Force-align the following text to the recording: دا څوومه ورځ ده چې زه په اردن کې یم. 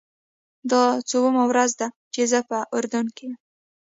دا 0.71 0.83
څوومه 1.09 1.43
ورځ 1.51 1.71
ده 1.79 1.87
چې 2.13 2.21
زه 2.31 2.39
په 2.49 2.57
اردن 2.77 3.05
کې 3.15 3.23
یم. 3.29 3.33